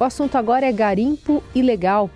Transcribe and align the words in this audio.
O 0.00 0.04
assunto 0.04 0.36
agora 0.36 0.64
é 0.64 0.70
garimpo 0.70 1.42
ilegal. 1.52 2.08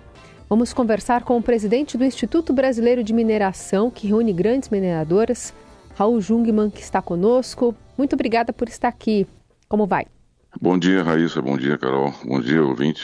Vamos 0.47 0.71
conversar 0.71 1.23
com 1.23 1.37
o 1.37 1.43
presidente 1.43 1.97
do 1.97 2.05
Instituto 2.05 2.53
Brasileiro 2.53 3.03
de 3.03 3.11
Mineração, 3.11 3.91
que 3.91 4.07
reúne 4.07 4.31
grandes 4.31 4.69
mineradoras, 4.69 5.53
Raul 5.93 6.21
Jungmann, 6.21 6.69
que 6.69 6.79
está 6.79 7.01
conosco. 7.01 7.75
Muito 7.97 8.13
obrigada 8.13 8.53
por 8.53 8.69
estar 8.69 8.87
aqui. 8.87 9.27
Como 9.67 9.85
vai? 9.85 10.05
Bom 10.61 10.77
dia, 10.77 11.03
Raíssa. 11.03 11.41
Bom 11.41 11.57
dia, 11.57 11.77
Carol. 11.77 12.13
Bom 12.23 12.39
dia, 12.39 12.63
ouvinte. 12.63 13.01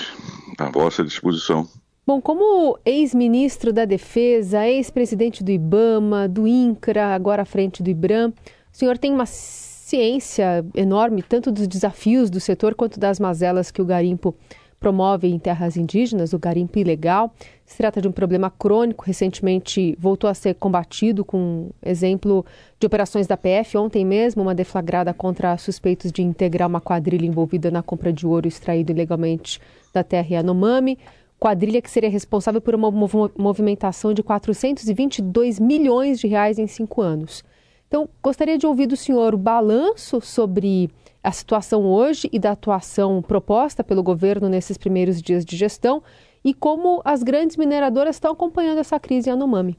À 0.58 0.70
vossa 0.70 1.04
disposição. 1.04 1.68
Bom, 2.08 2.22
como 2.22 2.80
ex-ministro 2.86 3.74
da 3.74 3.84
Defesa, 3.84 4.66
ex-presidente 4.66 5.44
do 5.44 5.52
IBAMA, 5.52 6.30
do 6.30 6.48
INCRA, 6.48 7.08
agora 7.08 7.42
à 7.42 7.46
frente 7.46 7.84
do 7.84 7.90
IBRAM, 7.90 8.30
o 8.30 8.34
senhor 8.72 8.98
tem 8.98 9.12
uma 9.12 9.26
ciência 9.26 10.66
enorme 10.74 11.22
tanto 11.22 11.52
dos 11.52 11.68
desafios 11.68 12.30
do 12.30 12.40
setor 12.40 12.76
quanto 12.76 12.98
das 12.98 13.20
mazelas 13.20 13.72
que 13.72 13.82
o 13.82 13.86
garimpo 13.86 14.34
promove 14.80 15.28
em 15.28 15.38
terras 15.38 15.76
indígenas, 15.76 16.34
o 16.34 16.40
garimpo 16.40 16.80
ilegal. 16.80 17.34
Se 17.66 17.78
trata 17.78 18.02
de 18.02 18.08
um 18.08 18.12
problema 18.12 18.50
crônico, 18.50 19.04
recentemente 19.06 19.96
voltou 20.00 20.30
a 20.30 20.34
ser 20.34 20.56
combatido 20.56 21.26
com 21.26 21.70
exemplo 21.84 22.46
de 22.80 22.88
operações 22.88 23.28
da 23.28 23.36
PF. 23.36 23.78
Ontem 23.78 24.06
mesmo, 24.06 24.42
uma 24.42 24.56
deflagrada 24.56 25.14
contra 25.14 25.58
suspeitos 25.58 26.12
de 26.12 26.22
integrar 26.22 26.68
uma 26.68 26.82
quadrilha 26.82 27.26
envolvida 27.26 27.70
na 27.70 27.84
compra 27.84 28.12
de 28.14 28.26
ouro 28.26 28.48
extraído 28.48 28.92
ilegalmente 28.92 29.60
da 29.94 30.04
terra 30.04 30.36
Yanomami. 30.36 30.98
Quadrilha 31.40 31.82
que 31.82 31.90
seria 31.90 32.10
responsável 32.10 32.60
por 32.60 32.76
uma 32.76 32.92
movimentação 33.38 34.14
de 34.14 34.22
422 34.22 35.60
milhões 35.60 36.20
de 36.20 36.28
reais 36.28 36.60
em 36.60 36.68
cinco 36.68 37.02
anos. 37.02 37.44
Então, 37.88 38.08
gostaria 38.22 38.58
de 38.58 38.68
ouvir 38.68 38.88
do 38.88 38.96
senhor 38.96 39.34
o 39.34 39.38
balanço 39.38 40.22
sobre 40.22 40.92
a 41.24 41.32
situação 41.32 41.86
hoje 41.86 42.30
e 42.32 42.40
da 42.40 42.52
atuação 42.52 43.22
proposta 43.22 43.84
pelo 43.84 44.04
governo 44.04 44.48
nesses 44.50 44.78
primeiros 44.78 45.22
dias 45.22 45.44
de 45.44 45.56
gestão 45.56 46.02
e 46.44 46.54
como 46.54 47.02
as 47.04 47.24
grandes 47.24 47.58
mineradoras 47.58 48.16
estão 48.16 48.32
acompanhando 48.32 48.80
essa 48.80 49.00
crise 49.00 49.30
em. 49.30 49.78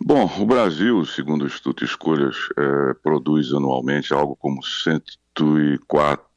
Bom, 0.00 0.30
o 0.38 0.46
Brasil, 0.46 1.04
segundo 1.04 1.42
o 1.42 1.46
Instituto 1.46 1.84
Escolhas, 1.84 2.36
é, 2.56 2.94
produz 3.02 3.52
anualmente 3.52 4.14
algo 4.14 4.36
como 4.36 4.62
104 4.62 6.28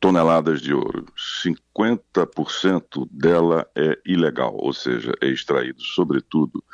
toneladas 0.00 0.62
de 0.62 0.72
ouro. 0.72 1.04
50% 1.44 3.06
dela 3.10 3.66
é 3.76 3.98
ilegal, 4.06 4.56
ou 4.58 4.72
seja, 4.72 5.12
é 5.20 5.26
extraído, 5.28 5.82
sobretudo, 5.82 6.64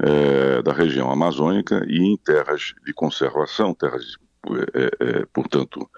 é, 0.00 0.60
da 0.62 0.72
região 0.72 1.08
amazônica 1.10 1.84
e 1.86 1.98
em 1.98 2.16
terras 2.16 2.74
de 2.84 2.92
conservação, 2.92 3.72
terras, 3.72 4.16
é, 4.74 4.90
é, 4.98 5.26
portanto, 5.32 5.88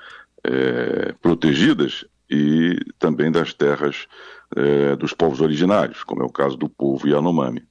é, 0.44 1.12
protegidas 1.20 2.04
e 2.30 2.78
também 2.98 3.30
das 3.30 3.52
terras 3.52 4.06
é, 4.56 4.96
dos 4.96 5.12
povos 5.12 5.40
originários, 5.40 6.02
como 6.02 6.22
é 6.22 6.24
o 6.24 6.32
caso 6.32 6.56
do 6.56 6.68
povo 6.68 7.06
Yanomami. 7.06 7.62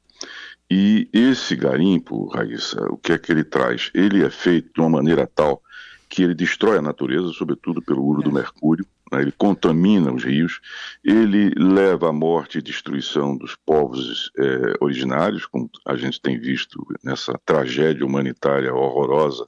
E 0.69 1.09
esse 1.11 1.55
garimpo, 1.55 2.27
Raíssa, 2.27 2.81
o 2.89 2.97
que 2.97 3.11
é 3.11 3.17
que 3.17 3.31
ele 3.31 3.43
traz? 3.43 3.91
Ele 3.93 4.23
é 4.23 4.29
feito 4.29 4.71
de 4.73 4.79
uma 4.79 4.89
maneira 4.89 5.27
tal 5.27 5.61
que 6.07 6.23
ele 6.23 6.35
destrói 6.35 6.77
a 6.77 6.81
natureza, 6.81 7.29
sobretudo 7.33 7.81
pelo 7.81 8.03
uso 8.05 8.21
do 8.21 8.29
é. 8.29 8.33
mercúrio, 8.33 8.85
né? 9.11 9.21
ele 9.21 9.31
contamina 9.31 10.11
os 10.11 10.23
rios, 10.23 10.59
ele 11.03 11.53
leva 11.57 12.09
à 12.09 12.13
morte 12.13 12.57
e 12.57 12.61
destruição 12.61 13.35
dos 13.37 13.55
povos 13.55 14.31
é, 14.37 14.73
originários, 14.81 15.45
como 15.45 15.69
a 15.85 15.95
gente 15.95 16.21
tem 16.21 16.37
visto 16.37 16.85
nessa 17.03 17.39
tragédia 17.45 18.05
humanitária 18.05 18.73
horrorosa, 18.73 19.47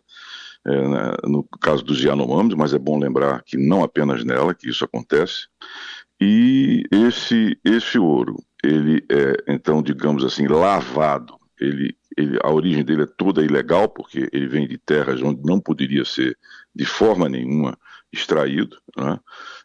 é, 0.66 1.28
no 1.28 1.44
caso 1.62 1.84
dos 1.84 2.02
Yanomamis, 2.02 2.56
mas 2.56 2.74
é 2.74 2.80
bom 2.80 3.00
lembrar 3.00 3.44
que 3.44 3.58
não 3.58 3.84
apenas 3.84 4.24
nela 4.24 4.54
que 4.54 4.70
isso 4.70 4.86
acontece. 4.86 5.48
E 6.20 6.84
esse, 6.92 7.58
esse 7.66 8.00
ouro, 8.00 8.38
ele 8.64 9.04
é, 9.10 9.54
então, 9.54 9.82
digamos 9.82 10.24
assim, 10.24 10.48
lavado, 10.48 11.36
ele 11.60 11.96
ele, 12.18 12.38
a 12.44 12.52
origem 12.52 12.84
dele 12.84 13.04
é 13.04 13.08
toda 13.08 13.44
ilegal, 13.44 13.90
porque 13.90 14.30
ele 14.32 14.48
vem 14.48 14.68
de 14.68 14.78
terras 14.78 15.22
onde 15.22 15.42
não 15.44 15.60
poderia 15.60 16.06
ser 16.06 16.38
de 16.74 16.86
forma 16.86 17.28
nenhuma 17.28 17.78
extraído, 18.12 18.78
né? 18.96 19.20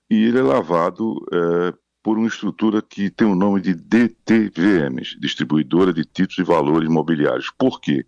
e 0.08 0.24
ele 0.24 0.38
é 0.38 0.42
lavado 0.42 1.16
é, 1.32 1.74
por 2.02 2.16
uma 2.16 2.26
estrutura 2.26 2.80
que 2.80 3.10
tem 3.10 3.26
o 3.26 3.34
nome 3.34 3.60
de 3.60 3.74
DTVMs, 3.74 5.18
Distribuidora 5.20 5.92
de 5.92 6.04
Títulos 6.04 6.38
e 6.38 6.42
Valores 6.42 6.88
Imobiliários. 6.88 7.50
Por 7.58 7.80
quê? 7.80 8.06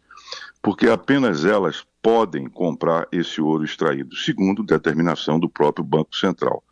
Porque 0.62 0.88
apenas 0.88 1.44
elas 1.44 1.84
podem 2.03 2.48
comprar 2.48 3.06
esse 3.12 3.41
ouro 3.41 3.65
extraído, 3.65 4.15
segundo 4.16 4.62
determinação 4.62 5.38
do 5.38 5.48
próprio 5.48 5.84
Banco 5.84 6.16
Central. 6.16 6.62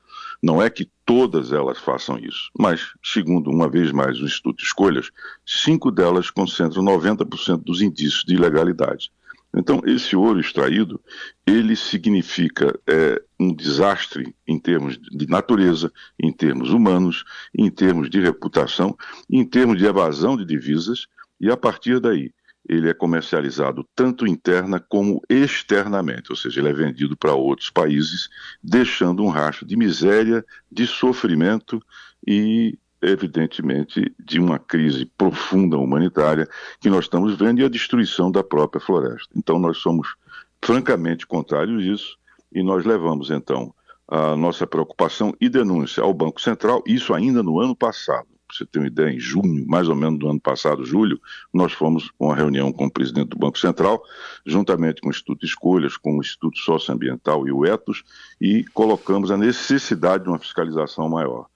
Não 0.43 0.62
é 0.62 0.71
que 0.71 0.91
todas 1.04 1.53
elas 1.53 1.78
façam 1.78 2.19
isso, 2.19 2.50
mas, 2.59 2.93
segundo 3.03 3.50
uma 3.50 3.69
vez 3.69 3.91
mais 3.91 4.21
o 4.21 4.25
Instituto 4.25 4.62
Escolhas, 4.62 5.10
cinco 5.44 5.91
delas 5.91 6.31
concentram 6.31 6.82
90% 6.82 7.65
dos 7.65 7.82
indícios 7.82 8.25
de 8.25 8.34
ilegalidade. 8.34 9.10
Então, 9.54 9.81
esse 9.84 10.15
ouro 10.15 10.38
extraído, 10.38 11.00
ele 11.47 11.75
significa 11.75 12.78
é, 12.87 13.21
um 13.41 13.53
desastre 13.53 14.34
em 14.47 14.59
termos 14.59 14.98
de 14.98 15.27
natureza, 15.27 15.91
em 16.21 16.31
termos 16.31 16.71
humanos, 16.71 17.25
em 17.56 17.71
termos 17.71 18.10
de 18.10 18.21
reputação, 18.21 18.97
em 19.28 19.44
termos 19.44 19.78
de 19.78 19.87
evasão 19.87 20.37
de 20.37 20.44
divisas, 20.44 21.06
e 21.41 21.50
a 21.50 21.56
partir 21.56 21.98
daí, 21.98 22.32
ele 22.69 22.91
é 22.91 22.95
comercializado 22.95 23.89
tanto 23.95 24.27
interna 24.27 24.79
como 24.79 25.23
externamente, 25.29 26.31
ou 26.31 26.37
seja, 26.37 26.61
ele 26.61 26.69
é 26.69 26.73
vendido 26.73 27.17
para 27.17 27.34
outros 27.34 27.71
países, 27.71 28.29
deixando 28.62 29.25
um 29.25 29.29
rastro 29.29 29.67
de 29.67 29.77
miséria, 29.77 30.45
de 30.71 30.87
sofrimento 30.87 31.83
e, 32.27 32.78
evidentemente, 33.01 34.15
de 34.19 34.39
uma 34.39 34.59
crise 34.59 35.07
profunda 35.17 35.78
humanitária 35.78 36.47
que 36.78 36.91
nós 36.91 37.07
estamos 37.07 37.37
vendo 37.39 37.61
e 37.61 37.65
a 37.65 37.69
destruição 37.69 38.31
da 38.31 38.45
própria 38.45 38.81
floresta. 38.81 39.28
Então, 39.34 39.59
nós 39.59 39.78
somos 39.78 40.15
francamente 40.62 41.27
contrários 41.27 41.83
a 41.83 41.87
isso 41.87 42.19
e 42.53 42.62
nós 42.62 42.84
levamos, 42.84 43.31
então, 43.31 43.75
a 44.07 44.37
nossa 44.37 44.67
preocupação 44.67 45.34
e 45.41 45.49
denúncia 45.49 46.03
ao 46.03 46.12
Banco 46.12 46.41
Central, 46.41 46.83
isso 46.87 47.15
ainda 47.15 47.43
no 47.43 47.61
ano 47.61 47.75
passado 47.75 48.38
para 48.48 48.56
você 48.56 48.64
ter 48.64 48.78
uma 48.78 48.88
ideia, 48.88 49.10
em 49.10 49.20
junho, 49.20 49.66
mais 49.69 49.88
ou 49.88 49.94
menos 49.94 50.19
do 50.19 50.28
ano 50.28 50.41
passado, 50.41 50.82
julho, 50.82 51.20
nós 51.53 51.75
fomos 51.75 52.10
uma 52.19 52.34
reunião 52.34 52.72
com 52.72 52.86
o 52.86 52.91
presidente 52.91 53.28
do 53.28 53.38
Banco 53.38 53.59
Central, 53.59 54.03
juntamente 54.47 55.03
com 55.03 55.09
o 55.09 55.10
Instituto 55.10 55.44
Escolhas, 55.44 55.98
com 55.98 56.16
o 56.16 56.20
Instituto 56.20 56.59
Socioambiental 56.59 57.47
e 57.47 57.53
o 57.53 57.66
ETOS, 57.66 58.03
e 58.41 58.64
colocamos 58.72 59.31
a 59.31 59.36
necessidade 59.36 60.25
de 60.25 60.31
uma 60.31 60.38
fiscalização 60.38 61.09
maior. 61.10 61.47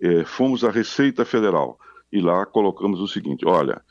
É, 0.00 0.24
fomos 0.24 0.64
à 0.64 0.70
Receita 0.70 1.26
Federal 1.26 1.78
e 2.10 2.22
lá 2.22 2.46
colocamos 2.46 3.00
o 3.00 3.06
seguinte: 3.06 3.46
olha, 3.46 3.82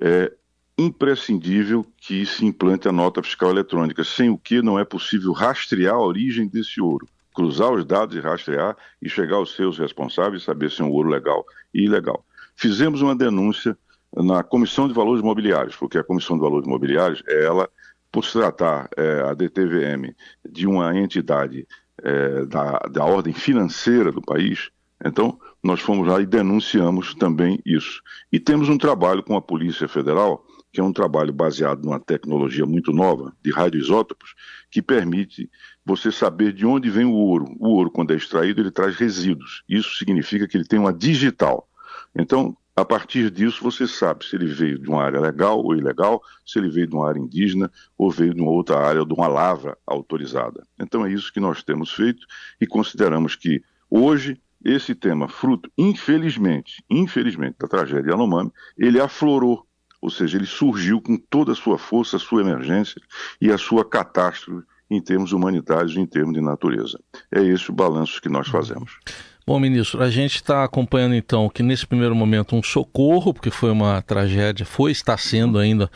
é 0.00 0.32
imprescindível 0.78 1.84
que 1.96 2.24
se 2.24 2.44
implante 2.44 2.86
a 2.86 2.92
nota 2.92 3.20
fiscal 3.20 3.50
eletrônica, 3.50 4.04
sem 4.04 4.30
o 4.30 4.38
que 4.38 4.62
não 4.62 4.78
é 4.78 4.84
possível 4.84 5.32
rastrear 5.32 5.94
a 5.94 6.00
origem 6.00 6.46
desse 6.46 6.80
ouro 6.80 7.08
cruzar 7.36 7.70
os 7.70 7.84
dados 7.84 8.16
e 8.16 8.20
rastrear 8.20 8.74
e 9.00 9.08
chegar 9.10 9.36
aos 9.36 9.54
seus 9.54 9.78
responsáveis, 9.78 10.42
saber 10.42 10.70
se 10.70 10.80
é 10.80 10.84
um 10.84 10.90
ouro 10.90 11.10
legal 11.10 11.44
e 11.72 11.84
ilegal. 11.84 12.24
Fizemos 12.56 13.02
uma 13.02 13.14
denúncia 13.14 13.76
na 14.16 14.42
Comissão 14.42 14.88
de 14.88 14.94
Valores 14.94 15.22
Imobiliários, 15.22 15.76
porque 15.76 15.98
a 15.98 16.02
Comissão 16.02 16.36
de 16.36 16.42
Valores 16.42 16.66
Imobiliários, 16.66 17.22
é 17.28 17.44
ela, 17.44 17.68
por 18.10 18.24
se 18.24 18.32
tratar 18.32 18.88
é, 18.96 19.20
a 19.20 19.34
DTVM 19.34 20.14
de 20.50 20.66
uma 20.66 20.98
entidade 20.98 21.68
é, 22.02 22.46
da, 22.46 22.78
da 22.90 23.04
ordem 23.04 23.34
financeira 23.34 24.10
do 24.10 24.22
país, 24.22 24.70
então 25.04 25.38
nós 25.62 25.80
fomos 25.80 26.08
lá 26.08 26.18
e 26.20 26.24
denunciamos 26.24 27.14
também 27.14 27.60
isso. 27.66 28.00
E 28.32 28.40
temos 28.40 28.70
um 28.70 28.78
trabalho 28.78 29.22
com 29.22 29.36
a 29.36 29.42
Polícia 29.42 29.86
Federal 29.86 30.42
que 30.76 30.80
é 30.80 30.84
um 30.84 30.92
trabalho 30.92 31.32
baseado 31.32 31.82
numa 31.82 31.98
tecnologia 31.98 32.66
muito 32.66 32.92
nova 32.92 33.34
de 33.42 33.50
radioisótopos, 33.50 34.34
que 34.70 34.82
permite 34.82 35.50
você 35.86 36.10
saber 36.10 36.52
de 36.52 36.66
onde 36.66 36.90
vem 36.90 37.04
o 37.04 37.12
ouro. 37.12 37.46
O 37.60 37.68
ouro, 37.68 37.92
quando 37.92 38.12
é 38.12 38.16
extraído, 38.16 38.60
ele 38.60 38.72
traz 38.72 38.96
resíduos. 38.96 39.62
Isso 39.68 39.94
significa 39.94 40.48
que 40.48 40.56
ele 40.56 40.66
tem 40.66 40.80
uma 40.80 40.92
digital. 40.92 41.68
Então, 42.12 42.56
a 42.74 42.84
partir 42.84 43.30
disso, 43.30 43.62
você 43.62 43.86
sabe 43.86 44.26
se 44.26 44.34
ele 44.34 44.46
veio 44.46 44.80
de 44.80 44.88
uma 44.88 45.04
área 45.04 45.20
legal 45.20 45.62
ou 45.62 45.76
ilegal, 45.76 46.20
se 46.44 46.58
ele 46.58 46.68
veio 46.68 46.88
de 46.88 46.94
uma 46.94 47.08
área 47.08 47.20
indígena 47.20 47.70
ou 47.96 48.10
veio 48.10 48.34
de 48.34 48.40
uma 48.40 48.50
outra 48.50 48.78
área, 48.80 49.00
ou 49.00 49.06
de 49.06 49.14
uma 49.14 49.28
lavra 49.28 49.78
autorizada. 49.86 50.66
Então, 50.78 51.06
é 51.06 51.12
isso 51.12 51.32
que 51.32 51.38
nós 51.38 51.62
temos 51.62 51.92
feito 51.92 52.26
e 52.60 52.66
consideramos 52.66 53.36
que 53.36 53.62
hoje 53.88 54.40
esse 54.64 54.92
tema, 54.92 55.28
fruto, 55.28 55.70
infelizmente, 55.78 56.82
infelizmente, 56.90 57.56
da 57.60 57.68
tragédia 57.68 58.10
Yanomami, 58.10 58.50
ele 58.76 58.98
aflorou 58.98 59.64
ou 60.00 60.10
seja, 60.10 60.36
ele 60.36 60.46
surgiu 60.46 61.00
com 61.00 61.16
toda 61.16 61.52
a 61.52 61.54
sua 61.54 61.78
força, 61.78 62.16
a 62.16 62.20
sua 62.20 62.42
emergência 62.42 63.00
e 63.40 63.50
a 63.50 63.58
sua 63.58 63.84
catástrofe 63.84 64.64
em 64.90 65.00
termos 65.00 65.32
humanitários 65.32 65.96
e 65.96 66.00
em 66.00 66.06
termos 66.06 66.34
de 66.34 66.40
natureza. 66.40 66.98
É 67.32 67.42
esse 67.42 67.70
o 67.70 67.74
balanço 67.74 68.20
que 68.20 68.28
nós 68.28 68.48
fazemos. 68.48 68.98
Bom, 69.46 69.60
ministro, 69.60 70.02
a 70.02 70.10
gente 70.10 70.36
está 70.36 70.64
acompanhando 70.64 71.14
então 71.14 71.48
que 71.48 71.62
nesse 71.62 71.86
primeiro 71.86 72.16
momento 72.16 72.56
um 72.56 72.62
socorro, 72.62 73.32
porque 73.32 73.50
foi 73.50 73.70
uma 73.70 74.02
tragédia, 74.02 74.66
foi, 74.66 74.90
está 74.90 75.16
sendo 75.16 75.58
ainda 75.58 75.88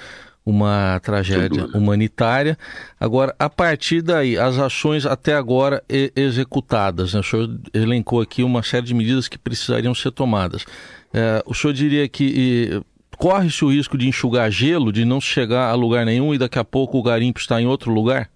uma 0.45 1.01
tragédia 1.01 1.67
humanitária. 1.75 2.57
Agora, 2.99 3.35
a 3.39 3.51
partir 3.51 4.03
daí, 4.03 4.39
as 4.39 4.59
ações 4.59 5.05
até 5.05 5.35
agora 5.35 5.83
executadas, 5.89 7.15
né? 7.15 7.21
o 7.21 7.23
senhor 7.23 7.61
elencou 7.75 8.21
aqui 8.21 8.43
uma 8.43 8.63
série 8.63 8.87
de 8.87 8.95
medidas 8.95 9.29
que 9.29 9.39
precisariam 9.39 9.95
ser 9.95 10.13
tomadas. 10.13 10.65
É, 11.13 11.43
o 11.45 11.55
senhor 11.55 11.73
diria 11.73 12.09
que 12.09 12.81
corre-se 13.19 13.65
o 13.65 13.73
risco 13.73 13.99
de 13.99 14.09
enxugar 14.09 14.51
gelo, 14.51 14.93
de 14.93 15.05
não 15.05 15.21
chegar 15.21 15.71
a 15.71 15.75
lugar 15.75 16.07
nenhum 16.07 16.33
e 16.33 16.39
daqui 16.39 16.59
a 16.59 16.65
pouco 16.65 16.99
o 16.99 17.03
garimpo 17.03 17.39
está 17.39 17.61
em 17.61 17.67
outro 17.67 17.93
lugar? 17.93 18.31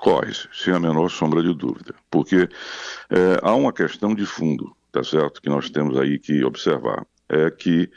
Corre-se, 0.00 0.48
sem 0.52 0.72
a 0.72 0.80
menor 0.80 1.10
sombra 1.10 1.42
de 1.42 1.54
dúvida. 1.54 1.94
Porque 2.10 2.48
é, 3.10 3.38
há 3.42 3.54
uma 3.54 3.72
questão 3.72 4.14
de 4.14 4.24
fundo, 4.24 4.74
tá 4.90 5.04
certo? 5.04 5.42
Que 5.42 5.48
nós 5.48 5.68
temos 5.68 5.98
aí 5.98 6.18
que 6.18 6.42
observar. 6.42 7.06
É 7.28 7.50
que 7.50 7.90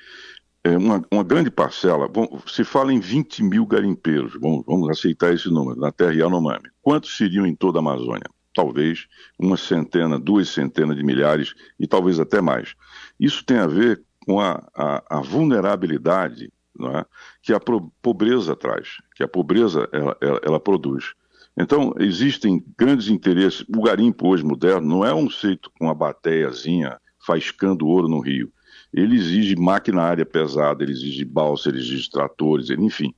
é 0.64 0.78
uma, 0.78 1.04
uma, 1.12 1.24
grande 1.24 1.50
parcela, 1.50 2.08
bom, 2.08 2.42
se 2.48 2.64
fala 2.64 2.94
em 2.94 3.00
20 3.00 3.44
mil 3.44 3.66
garimpeiros, 3.66 4.34
vamos, 4.40 4.64
vamos 4.66 4.90
aceitar 4.90 5.34
esse 5.34 5.50
número, 5.50 5.80
na 5.80 5.92
terra 5.92 6.14
Yanomami. 6.14 6.70
Quantos 6.82 7.18
seriam 7.18 7.46
em 7.46 7.56
toda 7.56 7.80
a 7.80 7.82
Amazônia? 7.82 8.30
Talvez 8.54 9.08
uma 9.38 9.58
centena, 9.58 10.20
duas 10.20 10.50
centenas 10.50 10.96
de 10.96 11.04
milhares 11.04 11.54
e 11.80 11.88
talvez 11.88 12.20
até 12.20 12.40
mais. 12.40 12.76
Isso 13.20 13.44
tem 13.44 13.58
a 13.58 13.68
ver 13.68 14.04
com 14.26 14.40
a, 14.40 14.64
a, 14.76 15.18
a 15.18 15.22
vulnerabilidade 15.22 16.52
é? 16.82 17.06
que 17.42 17.54
a 17.54 17.60
pobreza 18.02 18.56
traz, 18.56 18.98
que 19.16 19.24
a 19.24 19.28
pobreza 19.28 19.88
ela, 19.92 20.18
ela, 20.22 20.42
ela 20.44 20.60
produz. 20.60 21.14
Então, 21.58 21.94
existem 22.00 22.64
grandes 22.78 23.08
interesses. 23.10 23.64
O 23.76 23.82
garimpo 23.84 24.28
hoje 24.28 24.44
moderno 24.44 24.88
não 24.88 25.06
é 25.06 25.14
um 25.14 25.30
feito 25.30 25.72
com 25.78 25.90
a 25.90 25.94
bateiazinha 25.94 27.00
faiscando 27.20 27.88
ouro 27.88 28.08
no 28.08 28.20
rio 28.20 28.52
ele 28.94 29.16
exige 29.16 29.56
maquinária 29.56 30.26
pesada, 30.26 30.84
ele 30.84 30.92
exige 30.92 31.26
balsa, 31.26 31.70
ele 31.70 31.80
exige 31.80 32.10
tratores, 32.10 32.70
enfim. 32.70 33.14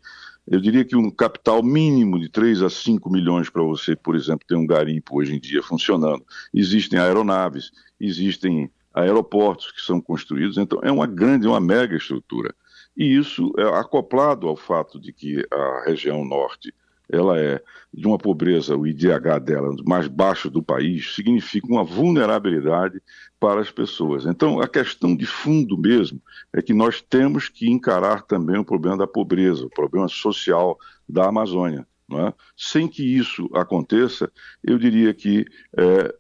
Eu 0.48 0.62
diria 0.62 0.86
que 0.86 0.96
um 0.96 1.10
capital 1.12 1.62
mínimo 1.62 2.20
de 2.20 2.30
3 2.30 2.62
a 2.62 2.70
5 2.70 3.10
milhões 3.10 3.50
para 3.50 3.64
você, 3.64 3.96
por 3.96 4.16
exemplo, 4.16 4.48
ter 4.48 4.56
um 4.56 4.66
garimpo 4.66 5.20
hoje 5.20 5.36
em 5.36 5.40
dia 5.40 5.62
funcionando. 5.62 6.24
Existem 6.54 6.98
aeronaves, 6.98 7.72
existem 8.00 8.72
aeroportos 8.94 9.72
que 9.72 9.82
são 9.82 10.00
construídos, 10.00 10.58
então 10.58 10.80
é 10.82 10.92
uma 10.92 11.08
grande, 11.08 11.48
uma 11.48 11.60
mega 11.60 11.98
estrutura. 11.98 12.56
E 12.96 13.18
isso 13.18 13.52
é 13.58 13.64
acoplado 13.64 14.48
ao 14.48 14.56
fato 14.56 15.00
de 15.00 15.12
que 15.12 15.46
a 15.52 15.84
região 15.86 16.24
norte 16.24 16.74
ela 17.12 17.40
é 17.40 17.62
de 17.94 18.08
uma 18.08 18.18
pobreza, 18.18 18.76
o 18.76 18.86
IDH 18.86 19.40
dela 19.44 19.74
mais 19.86 20.08
baixo 20.08 20.50
do 20.50 20.62
país, 20.62 21.16
significa 21.16 21.68
uma 21.68 21.84
vulnerabilidade 21.84 23.02
para 23.40 23.62
as 23.62 23.72
pessoas. 23.72 24.26
Então, 24.26 24.60
a 24.60 24.68
questão 24.68 25.16
de 25.16 25.26
fundo 25.26 25.78
mesmo 25.78 26.22
é 26.54 26.62
que 26.62 26.74
nós 26.74 27.02
temos 27.02 27.48
que 27.48 27.70
encarar 27.70 28.24
também 28.24 28.58
o 28.58 28.66
problema 28.66 28.98
da 28.98 29.08
pobreza, 29.08 29.66
o 29.66 29.70
problema 29.70 30.08
social 30.08 30.78
da 31.08 31.28
Amazônia. 31.28 31.88
É? 32.12 32.34
Sem 32.56 32.88
que 32.88 33.04
isso 33.04 33.50
aconteça, 33.54 34.32
eu 34.64 34.78
diria 34.78 35.12
que 35.12 35.44
é, 35.76 36.14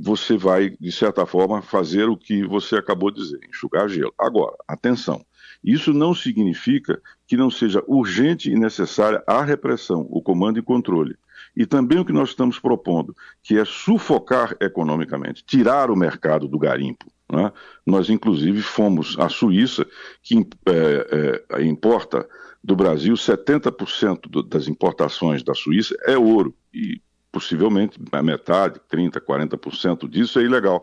você 0.00 0.36
vai, 0.36 0.70
de 0.70 0.92
certa 0.92 1.26
forma, 1.26 1.60
fazer 1.60 2.08
o 2.08 2.16
que 2.16 2.46
você 2.46 2.76
acabou 2.76 3.10
de 3.10 3.20
dizer, 3.20 3.40
enxugar 3.48 3.88
gelo. 3.88 4.14
Agora, 4.18 4.56
atenção, 4.66 5.24
isso 5.62 5.92
não 5.92 6.14
significa 6.14 7.00
que 7.26 7.36
não 7.36 7.50
seja 7.50 7.82
urgente 7.86 8.50
e 8.50 8.58
necessária 8.58 9.22
a 9.26 9.42
repressão, 9.42 10.06
o 10.10 10.22
comando 10.22 10.58
e 10.58 10.62
controle. 10.62 11.16
E 11.56 11.64
também 11.64 11.98
o 11.98 12.04
que 12.04 12.12
nós 12.12 12.30
estamos 12.30 12.58
propondo, 12.58 13.16
que 13.42 13.58
é 13.58 13.64
sufocar 13.64 14.54
economicamente, 14.60 15.44
tirar 15.44 15.90
o 15.90 15.96
mercado 15.96 16.46
do 16.46 16.58
garimpo. 16.58 17.06
Né? 17.30 17.50
Nós, 17.84 18.10
inclusive, 18.10 18.60
fomos 18.62 19.18
à 19.18 19.28
Suíça, 19.28 19.86
que 20.22 20.46
é, 20.66 21.44
é, 21.50 21.64
importa 21.64 22.28
do 22.62 22.76
Brasil 22.76 23.14
70% 23.14 24.28
do, 24.28 24.42
das 24.42 24.68
importações 24.68 25.42
da 25.42 25.54
Suíça 25.54 25.96
é 26.02 26.16
ouro. 26.16 26.54
E 26.74 27.00
possivelmente 27.32 27.98
a 28.12 28.22
metade, 28.22 28.80
30%, 28.90 29.20
40% 29.20 30.08
disso 30.08 30.38
é 30.38 30.42
ilegal 30.42 30.82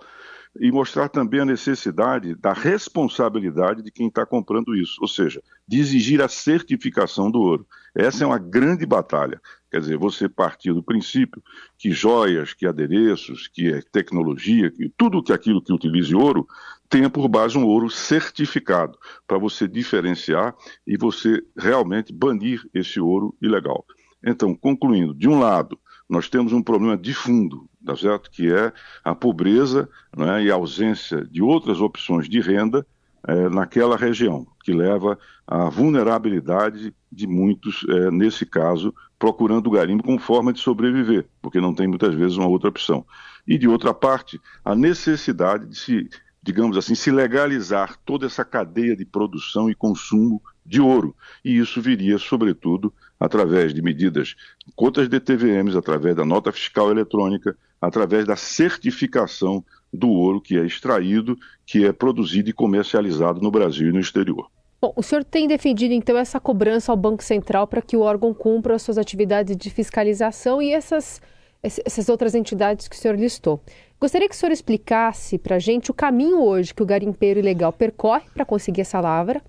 e 0.60 0.72
mostrar 0.72 1.10
também 1.10 1.40
a 1.40 1.46
necessidade 1.46 2.36
da 2.36 2.54
responsabilidade 2.54 3.82
de 3.82 3.92
quem 3.92 4.08
está 4.08 4.26
comprando 4.26 4.76
isso, 4.76 4.98
ou 5.02 5.08
seja, 5.08 5.42
de 5.68 5.80
exigir 5.80 6.22
a 6.22 6.28
certificação 6.28 7.32
do 7.32 7.40
ouro. 7.40 7.68
Essa 7.96 8.24
é 8.24 8.28
uma 8.28 8.38
grande 8.38 8.86
batalha. 8.86 9.42
Quer 9.72 9.80
dizer, 9.80 9.98
você 9.98 10.30
partir 10.30 10.72
do 10.72 10.84
princípio 10.84 11.42
que 11.78 11.92
joias, 11.92 12.54
que 12.54 12.68
adereços, 12.68 13.48
que 13.48 13.74
é 13.74 13.82
tecnologia, 13.92 14.70
que 14.70 14.90
tudo 14.96 15.24
que 15.24 15.34
aquilo 15.34 15.64
que 15.64 15.74
utilize 15.74 16.14
ouro 16.14 16.48
tenha 16.88 17.10
por 17.10 17.28
base 17.28 17.58
um 17.58 17.66
ouro 17.66 17.90
certificado, 17.90 18.98
para 19.26 19.40
você 19.40 19.68
diferenciar 19.68 20.56
e 20.86 20.96
você 20.96 21.42
realmente 21.58 22.14
banir 22.14 22.62
esse 22.72 23.00
ouro 23.00 23.36
ilegal. 23.42 23.84
Então, 24.24 24.54
concluindo, 24.54 25.14
de 25.14 25.28
um 25.28 25.40
lado, 25.40 25.80
nós 26.08 26.30
temos 26.30 26.54
um 26.54 26.62
problema 26.62 26.96
de 26.96 27.14
fundo, 27.14 27.68
tá 27.86 27.96
certo? 27.96 28.30
que 28.32 28.52
é 28.52 28.72
a 29.04 29.14
pobreza 29.14 29.90
né, 30.16 30.44
e 30.44 30.52
a 30.52 30.56
ausência 30.56 31.26
de 31.26 31.42
outras 31.42 31.82
opções 31.82 32.30
de 32.30 32.40
renda 32.40 32.86
é, 33.28 33.50
naquela 33.50 33.96
região, 33.96 34.46
que 34.64 34.74
leva 34.74 35.18
à 35.48 35.70
vulnerabilidade 35.70 36.94
de 37.12 37.28
muitos, 37.28 37.86
é, 37.88 38.12
nesse 38.12 38.46
caso, 38.46 38.94
procurando 39.18 39.68
o 39.68 39.72
garimpo 39.72 40.04
como 40.04 40.20
forma 40.20 40.52
de 40.52 40.60
sobreviver, 40.60 41.26
porque 41.42 41.62
não 41.62 41.74
tem 41.74 41.88
muitas 41.88 42.14
vezes 42.14 42.38
uma 42.38 42.48
outra 42.48 42.70
opção. 42.70 43.06
E, 43.48 43.58
de 43.58 43.68
outra 43.68 43.94
parte, 43.94 44.40
a 44.64 44.76
necessidade 44.76 45.66
de 45.68 45.78
se, 45.78 46.10
digamos 46.42 46.78
assim, 46.78 46.96
se 46.96 47.12
legalizar 47.12 47.98
toda 48.06 48.26
essa 48.26 48.44
cadeia 48.44 48.96
de 48.96 49.06
produção 49.06 49.70
e 49.70 49.76
consumo 49.76 50.42
de 50.66 50.82
ouro. 50.82 51.16
E 51.44 51.58
isso 51.58 51.82
viria, 51.82 52.18
sobretudo, 52.18 52.94
através 53.20 53.74
de 53.74 53.82
medidas, 53.82 54.36
contas 54.76 55.08
de 55.08 55.20
TVMs, 55.20 55.78
através 55.78 56.16
da 56.16 56.26
nota 56.26 56.52
fiscal 56.52 56.92
eletrônica, 56.92 57.58
através 57.84 58.26
da 58.26 58.38
certificação 58.38 59.62
do 59.92 60.10
ouro 60.10 60.40
que 60.40 60.58
é 60.58 60.66
extraído, 60.66 61.38
que 61.66 61.86
é 61.86 61.92
produzido 61.92 62.50
e 62.50 62.54
comercializado 62.54 63.42
no 63.42 63.52
Brasil 63.52 63.90
e 63.90 63.92
no 63.92 64.00
exterior. 64.00 64.50
Bom, 64.82 64.94
o 64.96 65.04
senhor 65.04 65.24
tem 65.26 65.50
defendido 65.50 65.94
então 65.94 66.18
essa 66.18 66.40
cobrança 66.40 66.94
ao 66.94 66.98
Banco 66.98 67.22
Central 67.22 67.68
para 67.68 67.82
que 67.82 67.98
o 67.98 68.00
órgão 68.00 68.34
cumpra 68.34 68.76
as 68.76 68.82
suas 68.82 68.98
atividades 68.98 69.58
de 69.58 69.70
fiscalização 69.70 70.62
e 70.62 70.72
essas, 70.72 71.22
essas 71.62 72.08
outras 72.08 72.34
entidades 72.34 72.88
que 72.88 72.96
o 72.96 73.00
senhor 73.00 73.18
listou. 73.18 73.62
Gostaria 74.00 74.30
que 74.30 74.36
o 74.36 74.38
senhor 74.38 74.54
explicasse 74.54 75.38
para 75.38 75.58
a 75.58 75.60
gente 75.60 75.92
o 75.92 75.94
caminho 75.94 76.42
hoje 76.42 76.74
que 76.74 76.84
o 76.84 76.86
garimpeiro 76.86 77.42
ilegal 77.42 77.74
percorre 77.74 78.26
para 78.34 78.46
conseguir 78.46 78.82
essa 78.82 79.02
lavra, 79.02 79.42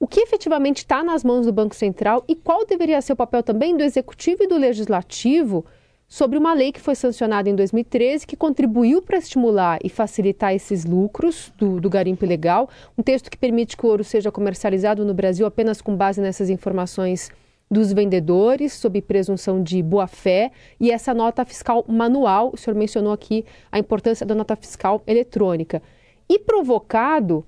o 0.00 0.06
que 0.06 0.20
efetivamente 0.20 0.78
está 0.78 1.02
nas 1.02 1.22
mãos 1.22 1.44
do 1.44 1.52
Banco 1.52 1.74
Central 1.74 2.24
e 2.26 2.34
qual 2.34 2.64
deveria 2.64 3.02
ser 3.02 3.12
o 3.12 3.16
papel 3.16 3.42
também 3.42 3.76
do 3.76 3.84
Executivo 3.84 4.44
e 4.44 4.46
do 4.46 4.56
Legislativo 4.56 5.66
sobre 6.08 6.38
uma 6.38 6.54
lei 6.54 6.72
que 6.72 6.80
foi 6.80 6.94
sancionada 6.94 7.50
em 7.50 7.54
2013 7.54 8.26
que 8.26 8.34
contribuiu 8.34 9.02
para 9.02 9.18
estimular 9.18 9.78
e 9.84 9.90
facilitar 9.90 10.54
esses 10.54 10.86
lucros 10.86 11.52
do, 11.58 11.78
do 11.78 11.90
garimpo 11.90 12.24
ilegal. 12.24 12.70
Um 12.96 13.02
texto 13.02 13.30
que 13.30 13.36
permite 13.36 13.76
que 13.76 13.84
o 13.84 13.88
ouro 13.90 14.02
seja 14.02 14.32
comercializado 14.32 15.04
no 15.04 15.12
Brasil 15.12 15.46
apenas 15.46 15.82
com 15.82 15.94
base 15.94 16.20
nessas 16.20 16.48
informações 16.48 17.30
dos 17.70 17.92
vendedores, 17.92 18.72
sob 18.72 19.02
presunção 19.02 19.62
de 19.62 19.82
boa-fé, 19.82 20.50
e 20.80 20.90
essa 20.90 21.12
nota 21.12 21.44
fiscal 21.44 21.84
manual. 21.86 22.50
O 22.54 22.56
senhor 22.56 22.74
mencionou 22.74 23.12
aqui 23.12 23.44
a 23.70 23.78
importância 23.78 24.24
da 24.24 24.34
nota 24.34 24.56
fiscal 24.56 25.02
eletrônica. 25.06 25.82
E 26.26 26.38
provocado 26.38 27.44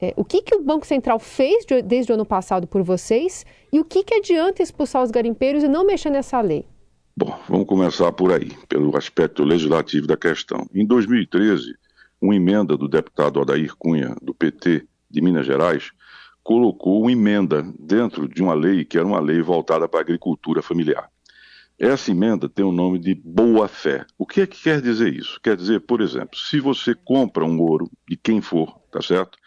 é, 0.00 0.14
o 0.16 0.24
que, 0.24 0.42
que 0.42 0.54
o 0.54 0.62
Banco 0.62 0.86
Central 0.86 1.18
fez 1.18 1.64
de, 1.66 1.82
desde 1.82 2.12
o 2.12 2.14
ano 2.14 2.24
passado 2.24 2.68
por 2.68 2.82
vocês 2.84 3.44
e 3.72 3.80
o 3.80 3.84
que, 3.84 4.04
que 4.04 4.14
adianta 4.14 4.62
expulsar 4.62 5.02
os 5.02 5.10
garimpeiros 5.10 5.64
e 5.64 5.68
não 5.68 5.84
mexer 5.84 6.10
nessa 6.10 6.40
lei? 6.40 6.64
Bom, 7.16 7.38
vamos 7.48 7.66
começar 7.66 8.10
por 8.12 8.32
aí, 8.32 8.50
pelo 8.68 8.96
aspecto 8.96 9.44
legislativo 9.44 10.06
da 10.06 10.16
questão. 10.16 10.68
Em 10.74 10.84
2013, 10.84 11.74
uma 12.20 12.34
emenda 12.34 12.76
do 12.76 12.88
deputado 12.88 13.40
Adair 13.40 13.74
Cunha, 13.76 14.16
do 14.20 14.34
PT 14.34 14.86
de 15.10 15.20
Minas 15.20 15.46
Gerais, 15.46 15.92
colocou 16.42 17.02
uma 17.02 17.12
emenda 17.12 17.62
dentro 17.78 18.28
de 18.28 18.42
uma 18.42 18.54
lei 18.54 18.84
que 18.84 18.98
era 18.98 19.06
uma 19.06 19.20
lei 19.20 19.40
voltada 19.40 19.88
para 19.88 20.00
a 20.00 20.02
agricultura 20.02 20.60
familiar. 20.60 21.08
Essa 21.78 22.10
emenda 22.10 22.48
tem 22.48 22.64
o 22.64 22.72
nome 22.72 22.98
de 22.98 23.14
boa-fé. 23.14 24.04
O 24.18 24.26
que 24.26 24.40
é 24.40 24.46
que 24.46 24.62
quer 24.62 24.80
dizer 24.80 25.12
isso? 25.14 25.40
Quer 25.42 25.56
dizer, 25.56 25.80
por 25.80 26.00
exemplo, 26.00 26.36
se 26.36 26.58
você 26.58 26.94
compra 26.94 27.44
um 27.44 27.60
ouro 27.60 27.90
de 28.08 28.16
quem 28.16 28.40
for, 28.40 28.76
tá 28.90 29.00
certo? 29.00 29.38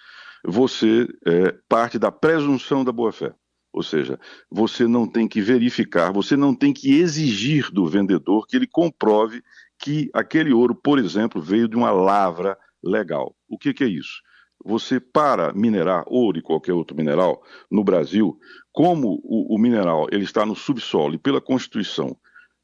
você 0.47 1.07
é, 1.25 1.53
parte 1.67 1.99
da 1.99 2.11
presunção 2.11 2.83
da 2.83 2.91
boa-fé. 2.91 3.33
Ou 3.71 3.83
seja, 3.83 4.19
você 4.49 4.87
não 4.87 5.07
tem 5.07 5.27
que 5.27 5.41
verificar, 5.41 6.11
você 6.11 6.35
não 6.35 6.55
tem 6.55 6.73
que 6.73 6.99
exigir 6.99 7.71
do 7.71 7.85
vendedor 7.87 8.47
que 8.47 8.55
ele 8.55 8.67
comprove 8.67 9.43
que 9.77 10.09
aquele 10.13 10.51
ouro, 10.51 10.73
por 10.73 10.97
exemplo, 10.97 11.41
veio 11.41 11.67
de 11.67 11.75
uma 11.75 11.91
lavra 11.91 12.57
legal. 12.83 13.35
O 13.47 13.57
que, 13.57 13.73
que 13.73 13.83
é 13.83 13.87
isso? 13.87 14.21
Você, 14.65 14.99
para 14.99 15.53
minerar 15.53 16.03
ouro 16.07 16.39
e 16.39 16.41
qualquer 16.41 16.73
outro 16.73 16.97
mineral 16.97 17.43
no 17.69 17.83
Brasil, 17.83 18.39
como 18.71 19.21
o, 19.23 19.55
o 19.55 19.59
mineral 19.59 20.07
ele 20.11 20.23
está 20.23 20.45
no 20.45 20.55
subsolo 20.55 21.13
e 21.13 21.19
pela 21.19 21.39
Constituição, 21.39 22.17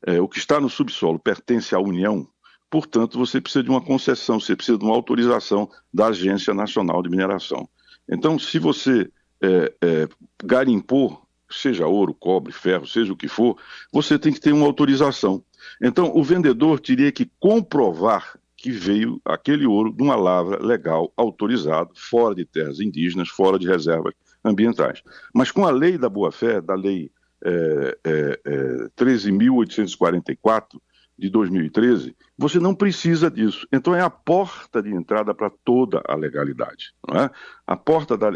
é, 0.06 0.20
o 0.20 0.28
que 0.28 0.40
está 0.40 0.60
no 0.60 0.70
subsolo 0.70 1.20
pertence 1.20 1.76
à 1.76 1.80
União, 1.80 2.28
Portanto, 2.74 3.20
você 3.20 3.40
precisa 3.40 3.64
de 3.64 3.70
uma 3.70 3.80
concessão, 3.80 4.40
você 4.40 4.56
precisa 4.56 4.80
de 4.80 4.84
uma 4.84 4.96
autorização 4.96 5.70
da 5.94 6.08
Agência 6.08 6.56
Nacional 6.56 7.04
de 7.04 7.10
Mineração. 7.10 7.70
Então, 8.10 8.40
se 8.40 8.58
você 8.58 9.12
é, 9.44 9.74
é, 9.82 10.08
garimpou 10.44 11.24
seja 11.50 11.86
ouro, 11.86 12.14
cobre, 12.14 12.52
ferro, 12.52 12.88
seja 12.88 13.14
o 13.14 13.18
que 13.18 13.28
for, 13.28 13.58
você 13.92 14.18
tem 14.18 14.34
que 14.34 14.40
ter 14.40 14.52
uma 14.52 14.66
autorização. 14.66 15.44
Então, 15.82 16.12
o 16.16 16.24
vendedor 16.24 16.80
teria 16.80 17.12
que 17.12 17.30
comprovar 17.40 18.40
que 18.58 18.72
veio 18.72 19.22
aquele 19.26 19.66
ouro 19.66 19.94
de 19.94 20.02
uma 20.02 20.16
lavra 20.16 20.66
legal, 20.66 21.12
autorizado, 21.18 21.92
fora 21.96 22.34
de 22.34 22.46
terras 22.46 22.80
indígenas, 22.80 23.30
fora 23.30 23.60
de 23.60 23.68
reservas 23.68 24.14
ambientais. 24.44 25.04
Mas 25.34 25.52
com 25.52 25.66
a 25.66 25.72
lei 25.72 25.98
da 25.98 26.10
boa-fé, 26.10 26.62
da 26.62 26.76
lei 26.76 27.12
é, 27.44 27.98
é, 28.06 28.40
é, 28.46 28.90
13.844 28.98 30.80
de 31.18 31.30
2013, 31.30 32.16
você 32.38 32.60
não 32.60 32.74
precisa 32.74 33.30
disso. 33.30 33.68
Então 33.72 33.96
é 33.96 34.02
a 34.02 34.10
porta 34.10 34.82
de 34.82 34.94
entrada 34.94 35.34
para 35.34 35.52
toda 35.64 36.02
a 36.08 36.16
legalidade, 36.16 36.94
é? 37.12 37.30
A 37.66 37.76
porta 37.76 38.18
da, 38.18 38.30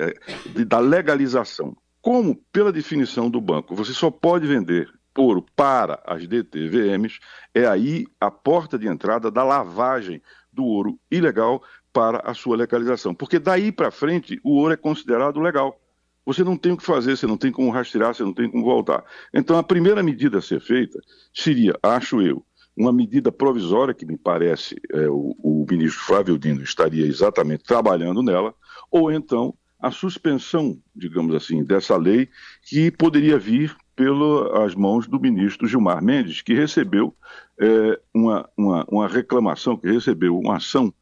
da 0.65 0.79
legalização. 0.79 1.75
Como, 2.01 2.36
pela 2.51 2.72
definição 2.72 3.29
do 3.29 3.41
banco, 3.41 3.75
você 3.75 3.93
só 3.93 4.10
pode 4.10 4.48
vender 4.48 4.89
ouro 5.17 5.46
para 5.55 6.01
as 6.05 6.27
DTVMs, 6.27 7.19
é 7.53 7.65
aí 7.65 8.05
a 8.19 8.29
porta 8.29 8.77
de 8.77 8.88
entrada 8.88 9.31
da 9.31 9.43
lavagem 9.43 10.22
do 10.51 10.63
ouro 10.63 11.00
ilegal 11.10 11.62
para 11.91 12.19
a 12.19 12.34
sua 12.34 12.55
legalização. 12.55 13.13
Porque 13.13 13.39
daí 13.39 13.72
para 13.72 13.91
frente 13.91 14.39
o 14.43 14.57
ouro 14.57 14.74
é 14.74 14.77
considerado 14.77 15.39
legal. 15.39 15.79
Você 16.25 16.43
não 16.43 16.57
tem 16.57 16.74
o 16.74 16.77
que 16.77 16.86
fazer, 16.86 17.15
você 17.15 17.25
não 17.25 17.38
tem 17.38 17.51
como 17.51 17.72
rastrear, 17.72 18.13
você 18.13 18.24
não 18.24 18.34
tem 18.34 18.51
como 18.51 18.63
voltar. 18.63 19.03
Então 19.34 19.57
a 19.57 19.63
primeira 19.63 20.03
medida 20.03 20.39
a 20.39 20.41
ser 20.41 20.60
feita 20.60 21.00
seria, 21.34 21.74
acho 21.81 22.22
eu, 22.22 22.46
uma 22.77 22.93
medida 22.93 23.31
provisória 23.31 23.93
que 23.93 24.05
me 24.05 24.17
parece 24.17 24.75
é, 24.93 25.10
o, 25.10 25.36
o 25.41 25.65
ministro 25.69 26.03
Flávio 26.03 26.38
Dino 26.38 26.62
estaria 26.62 27.05
exatamente 27.05 27.63
trabalhando 27.63 28.22
nela, 28.22 28.53
ou 28.91 29.12
então 29.12 29.53
a 29.79 29.91
suspensão, 29.91 30.77
digamos 30.96 31.36
assim, 31.36 31.63
dessa 31.63 31.96
lei 31.98 32.29
que 32.63 32.91
poderia 32.91 33.38
vir 33.38 33.75
pelas 33.96 34.75
mãos 34.75 35.07
do 35.07 35.19
ministro 35.19 35.67
Gilmar 35.67 36.03
Mendes, 36.03 36.41
que 36.41 36.53
recebeu 36.53 37.15
é, 37.60 38.00
uma, 38.13 38.48
uma, 38.55 38.86
uma, 38.88 39.07
reclamação, 39.07 39.75
que 39.75 39.91
recebeu 39.91 40.38
uma 40.38 40.57
ação 40.57 40.93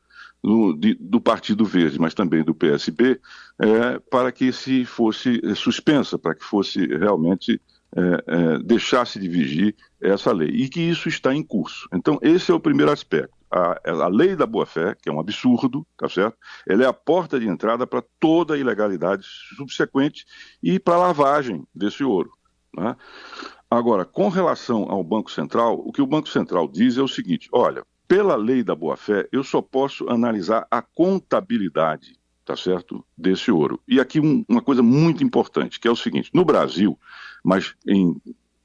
do, 0.41 0.74
de, 0.74 0.94
do 0.96 1.20
Partido 1.20 1.65
Verde, 1.65 2.00
mas 2.00 2.13
também 2.13 2.44
do 2.44 2.55
PSB, 2.55 3.20
é, 3.60 4.00
para 4.10 4.32
que 4.32 4.51
se 4.53 4.86
fosse 4.86 5.41
suspensa, 5.55 6.17
para 6.17 6.36
que 6.36 6.44
fosse 6.44 6.86
realmente 6.86 7.60
é, 7.96 8.24
é, 8.28 8.60
deixasse 8.60 9.20
de 9.20 9.28
vigir 9.30 9.75
essa 10.02 10.32
lei, 10.32 10.50
e 10.50 10.68
que 10.68 10.82
isso 10.82 11.08
está 11.08 11.34
em 11.34 11.42
curso. 11.42 11.88
Então, 11.94 12.20
esse 12.22 12.52
é 12.52 12.54
o 12.54 12.60
primeiro 12.60 12.92
aspecto. 12.92 13.34
A, 13.50 13.80
a 13.86 14.08
lei 14.08 14.36
da 14.36 14.46
boa-fé, 14.46 14.96
que 15.02 15.08
é 15.08 15.12
um 15.12 15.20
absurdo, 15.20 15.88
tá 15.98 16.10
certo? 16.10 16.38
Ela 16.68 16.84
é 16.84 16.88
a 16.88 16.94
porta 16.94 17.40
de 17.40 17.48
entrada 17.48 17.88
para 17.88 18.04
toda 18.20 18.54
a 18.54 18.58
ilegalidade 18.58 19.24
subsequente 19.56 20.25
e 20.62 20.78
para 20.78 20.96
a 20.96 21.00
lavagem 21.00 21.66
desse 21.74 22.04
ouro. 22.04 22.32
Né? 22.75 22.96
Agora, 23.70 24.04
com 24.04 24.28
relação 24.30 24.90
ao 24.90 25.04
Banco 25.04 25.32
Central, 25.32 25.82
o 25.86 25.92
que 25.92 26.02
o 26.02 26.08
Banco 26.08 26.28
Central 26.28 26.68
diz 26.68 26.98
é 26.98 27.02
o 27.02 27.08
seguinte: 27.08 27.48
olha, 27.52 27.84
pela 28.08 28.36
lei 28.36 28.64
da 28.64 28.75
boa-fé, 28.75 29.28
eu 29.32 29.44
só 29.44 29.62
posso 29.62 30.10
analisar 30.10 30.68
a 30.70 30.82
contabilidade, 30.82 32.20
tá 32.44 32.56
certo, 32.56 33.06
desse 33.18 33.52
ouro. 33.52 33.80
E 33.88 34.00
aqui 34.00 34.20
um, 34.20 34.44
uma 34.48 34.62
coisa 34.62 34.84
muito 34.84 35.24
importante, 35.24 35.80
que 35.80 35.88
é 35.88 35.92
o 35.92 35.96
seguinte: 35.96 36.30
no 36.34 36.46
Brasil, 36.46 37.00
mas 37.46 37.75
em, 37.88 38.20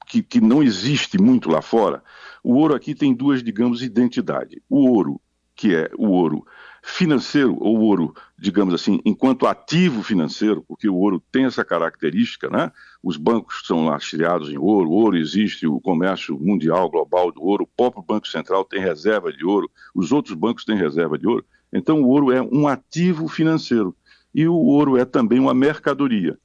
que, 0.07 0.23
que 0.23 0.41
não 0.41 0.63
existe 0.63 1.21
muito 1.21 1.49
lá 1.49 1.61
fora, 1.61 2.03
o 2.43 2.55
ouro 2.55 2.75
aqui 2.75 2.95
tem 2.95 3.13
duas, 3.13 3.43
digamos, 3.43 3.83
identidades. 3.83 4.59
O 4.67 4.89
ouro, 4.89 5.21
que 5.55 5.75
é 5.75 5.89
o 5.95 6.07
ouro 6.07 6.43
financeiro, 6.81 7.55
ou 7.59 7.79
ouro, 7.79 8.13
digamos 8.37 8.73
assim, 8.73 8.99
enquanto 9.05 9.45
ativo 9.45 10.01
financeiro, 10.01 10.65
porque 10.67 10.89
o 10.89 10.95
ouro 10.95 11.21
tem 11.31 11.45
essa 11.45 11.63
característica, 11.63 12.49
né? 12.49 12.71
Os 13.03 13.17
bancos 13.17 13.61
são 13.67 13.85
lastreados 13.85 14.49
em 14.49 14.57
ouro, 14.57 14.89
o 14.89 14.93
ouro 14.93 15.15
existe, 15.15 15.67
o 15.67 15.79
comércio 15.79 16.39
mundial, 16.39 16.89
global 16.89 17.31
do 17.31 17.43
ouro, 17.43 17.65
o 17.65 17.67
próprio 17.67 18.03
Banco 18.03 18.27
Central 18.27 18.65
tem 18.65 18.81
reserva 18.81 19.31
de 19.31 19.45
ouro, 19.45 19.69
os 19.93 20.11
outros 20.11 20.33
bancos 20.33 20.65
têm 20.65 20.75
reserva 20.75 21.19
de 21.19 21.27
ouro. 21.27 21.45
Então, 21.71 22.01
o 22.01 22.07
ouro 22.07 22.31
é 22.31 22.41
um 22.41 22.67
ativo 22.67 23.27
financeiro 23.27 23.95
e 24.33 24.47
o 24.47 24.55
ouro 24.55 24.97
é 24.97 25.05
também 25.05 25.39
uma 25.39 25.53
mercadoria. 25.53 26.37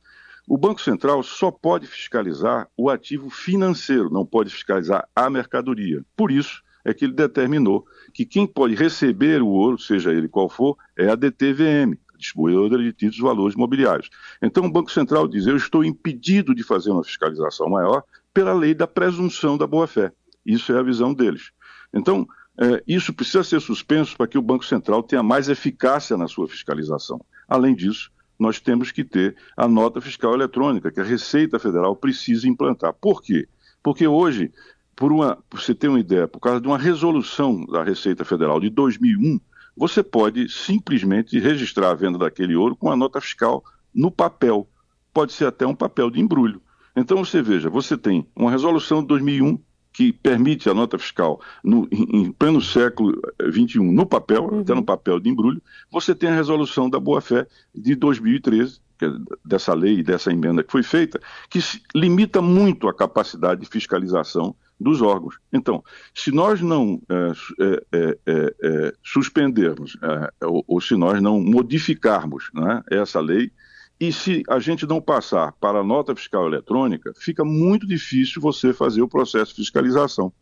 O 0.46 0.56
Banco 0.56 0.80
Central 0.80 1.22
só 1.22 1.50
pode 1.50 1.86
fiscalizar 1.86 2.68
o 2.76 2.88
ativo 2.88 3.28
financeiro, 3.28 4.10
não 4.10 4.24
pode 4.24 4.50
fiscalizar 4.50 5.08
a 5.14 5.28
mercadoria. 5.28 6.04
Por 6.16 6.30
isso 6.30 6.62
é 6.84 6.94
que 6.94 7.04
ele 7.04 7.14
determinou 7.14 7.84
que 8.14 8.24
quem 8.24 8.46
pode 8.46 8.76
receber 8.76 9.42
o 9.42 9.48
ouro, 9.48 9.78
seja 9.78 10.12
ele 10.12 10.28
qual 10.28 10.48
for, 10.48 10.76
é 10.96 11.08
a 11.10 11.16
DTVM, 11.16 11.98
distribuidora 12.16 12.82
de 12.82 12.92
títulos 12.92 13.18
valores 13.18 13.56
imobiliários. 13.56 14.08
Então 14.40 14.64
o 14.64 14.70
Banco 14.70 14.92
Central 14.92 15.26
diz: 15.26 15.46
eu 15.46 15.56
estou 15.56 15.84
impedido 15.84 16.54
de 16.54 16.62
fazer 16.62 16.90
uma 16.90 17.02
fiscalização 17.02 17.68
maior 17.68 18.04
pela 18.32 18.52
lei 18.52 18.72
da 18.72 18.86
presunção 18.86 19.58
da 19.58 19.66
boa-fé. 19.66 20.12
Isso 20.44 20.72
é 20.72 20.78
a 20.78 20.82
visão 20.82 21.12
deles. 21.12 21.50
Então, 21.92 22.26
é, 22.58 22.82
isso 22.86 23.12
precisa 23.12 23.42
ser 23.42 23.60
suspenso 23.60 24.16
para 24.16 24.26
que 24.26 24.38
o 24.38 24.42
Banco 24.42 24.64
Central 24.64 25.02
tenha 25.02 25.22
mais 25.22 25.48
eficácia 25.48 26.16
na 26.16 26.28
sua 26.28 26.46
fiscalização. 26.46 27.20
Além 27.48 27.74
disso, 27.74 28.10
nós 28.38 28.60
temos 28.60 28.92
que 28.92 29.04
ter 29.04 29.36
a 29.56 29.66
nota 29.66 30.00
fiscal 30.00 30.34
eletrônica, 30.34 30.90
que 30.90 31.00
a 31.00 31.04
Receita 31.04 31.58
Federal 31.58 31.96
precisa 31.96 32.48
implantar. 32.48 32.92
Por 32.94 33.22
quê? 33.22 33.48
Porque 33.82 34.06
hoje 34.06 34.52
por 34.96 35.12
uma, 35.12 35.38
você 35.52 35.74
ter 35.74 35.88
uma 35.88 36.00
ideia, 36.00 36.26
por 36.26 36.40
causa 36.40 36.58
de 36.58 36.66
uma 36.66 36.78
resolução 36.78 37.66
da 37.66 37.84
Receita 37.84 38.24
Federal 38.24 38.58
de 38.58 38.70
2001, 38.70 39.38
você 39.76 40.02
pode 40.02 40.48
simplesmente 40.48 41.38
registrar 41.38 41.90
a 41.90 41.94
venda 41.94 42.18
daquele 42.18 42.56
ouro 42.56 42.74
com 42.74 42.90
a 42.90 42.96
nota 42.96 43.20
fiscal 43.20 43.62
no 43.94 44.10
papel. 44.10 44.66
Pode 45.12 45.34
ser 45.34 45.44
até 45.44 45.66
um 45.66 45.74
papel 45.74 46.10
de 46.10 46.18
embrulho. 46.18 46.62
Então 46.96 47.22
você 47.22 47.42
veja, 47.42 47.68
você 47.68 47.96
tem 47.96 48.26
uma 48.34 48.50
resolução 48.50 49.02
de 49.02 49.08
2001 49.08 49.60
que 49.96 50.12
permite 50.12 50.68
a 50.68 50.74
nota 50.74 50.98
fiscal 50.98 51.40
no, 51.64 51.88
em, 51.90 52.20
em 52.20 52.30
pleno 52.30 52.60
século 52.60 53.18
XXI 53.50 53.78
no 53.78 54.04
papel, 54.04 54.44
uhum. 54.44 54.60
até 54.60 54.74
no 54.74 54.84
papel 54.84 55.18
de 55.18 55.30
embrulho. 55.30 55.62
Você 55.90 56.14
tem 56.14 56.28
a 56.28 56.34
resolução 56.34 56.90
da 56.90 57.00
boa-fé 57.00 57.46
de 57.74 57.94
2013, 57.94 58.78
é 59.00 59.06
dessa 59.42 59.72
lei 59.72 60.00
e 60.00 60.02
dessa 60.02 60.30
emenda 60.30 60.62
que 60.62 60.70
foi 60.70 60.82
feita, 60.82 61.18
que 61.48 61.60
limita 61.94 62.42
muito 62.42 62.88
a 62.88 62.94
capacidade 62.94 63.62
de 63.62 63.66
fiscalização 63.66 64.54
dos 64.78 65.00
órgãos. 65.00 65.38
Então, 65.50 65.82
se 66.14 66.30
nós 66.30 66.60
não 66.60 67.00
é, 67.08 68.18
é, 68.30 68.92
suspendermos, 69.02 69.96
ou, 70.42 70.62
ou, 70.68 70.78
se 70.78 70.94
nós 70.94 71.22
não 71.22 71.40
modificarmos 71.40 72.50
né, 72.52 72.82
essa 72.90 73.18
lei, 73.18 73.50
e 73.98 74.12
se 74.12 74.42
a 74.48 74.58
gente 74.58 74.86
não 74.86 75.00
passar 75.00 75.52
para 75.52 75.80
a 75.80 75.84
nota 75.84 76.14
fiscal 76.14 76.46
eletrônica, 76.46 77.12
fica 77.16 77.44
muito 77.44 77.86
difícil 77.86 78.42
você 78.42 78.72
fazer 78.72 79.00
o 79.00 79.08
processo 79.08 79.52
de 79.52 79.62
fiscalização. 79.62 80.32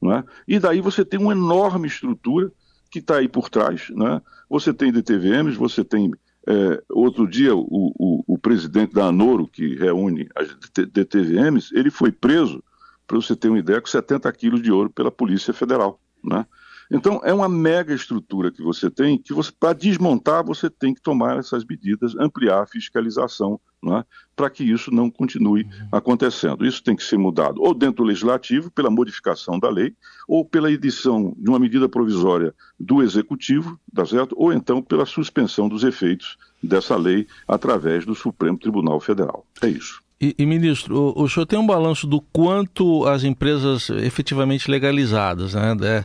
Né? 0.00 0.24
E 0.46 0.58
daí 0.58 0.80
você 0.80 1.04
tem 1.04 1.18
uma 1.18 1.32
enorme 1.32 1.88
estrutura 1.88 2.50
que 2.90 3.00
está 3.00 3.18
aí 3.18 3.28
por 3.28 3.50
trás. 3.50 3.90
Né? 3.90 4.22
Você 4.48 4.72
tem 4.72 4.92
DTVMs, 4.92 5.56
você 5.56 5.84
tem. 5.84 6.12
É, 6.46 6.82
outro 6.88 7.28
dia, 7.28 7.54
o, 7.54 7.66
o, 7.68 8.24
o, 8.26 8.38
presidente 8.38 8.94
da 8.94 9.04
ANORO, 9.06 9.46
que 9.46 9.76
reúne 9.76 10.26
as 10.34 10.48
DTVMs, 10.88 11.70
ele 11.74 11.90
foi 11.90 12.10
preso 12.10 12.64
para 13.06 13.16
você 13.16 13.36
ter 13.36 13.48
uma 13.48 13.58
ideia, 13.58 13.80
com 13.80 13.86
70 13.86 14.32
quilos 14.32 14.62
de 14.62 14.72
ouro 14.72 14.88
pela 14.88 15.10
Polícia 15.10 15.52
Federal. 15.52 16.00
Né? 16.24 16.46
Então, 16.90 17.20
é 17.22 17.32
uma 17.32 17.48
mega 17.48 17.94
estrutura 17.94 18.50
que 18.50 18.62
você 18.62 18.90
tem, 18.90 19.16
que 19.16 19.32
você, 19.32 19.52
para 19.58 19.72
desmontar, 19.72 20.44
você 20.44 20.68
tem 20.68 20.92
que 20.92 21.00
tomar 21.00 21.38
essas 21.38 21.64
medidas, 21.64 22.16
ampliar 22.16 22.62
a 22.62 22.66
fiscalização, 22.66 23.60
né, 23.82 24.04
para 24.34 24.50
que 24.50 24.64
isso 24.64 24.92
não 24.92 25.10
continue 25.10 25.62
uhum. 25.62 25.88
acontecendo. 25.92 26.66
Isso 26.66 26.82
tem 26.82 26.96
que 26.96 27.02
ser 27.02 27.16
mudado 27.16 27.62
ou 27.62 27.72
dentro 27.72 28.02
do 28.02 28.08
legislativo, 28.08 28.70
pela 28.70 28.90
modificação 28.90 29.58
da 29.58 29.70
lei, 29.70 29.94
ou 30.26 30.44
pela 30.44 30.70
edição 30.70 31.34
de 31.38 31.48
uma 31.48 31.58
medida 31.58 31.88
provisória 31.88 32.54
do 32.78 33.02
executivo, 33.02 33.78
tá 33.94 34.04
certo? 34.04 34.34
ou 34.36 34.52
então 34.52 34.82
pela 34.82 35.06
suspensão 35.06 35.68
dos 35.68 35.84
efeitos 35.84 36.36
dessa 36.62 36.96
lei 36.96 37.26
através 37.46 38.04
do 38.04 38.14
Supremo 38.14 38.58
Tribunal 38.58 39.00
Federal. 39.00 39.46
É 39.62 39.68
isso. 39.68 40.02
E, 40.20 40.34
e, 40.38 40.44
ministro, 40.44 41.14
o, 41.16 41.22
o 41.22 41.28
senhor 41.28 41.46
tem 41.46 41.58
um 41.58 41.66
balanço 41.66 42.06
do 42.06 42.20
quanto 42.20 43.06
as 43.06 43.24
empresas 43.24 43.88
efetivamente 43.88 44.70
legalizadas, 44.70 45.54
né, 45.54 45.74
é, 45.82 46.04